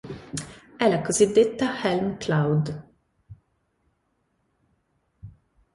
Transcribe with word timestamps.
È 0.77 0.89
la 0.89 0.99
cosiddetta 1.03 1.79
"helm 1.83 2.17
cloud". 2.17 2.85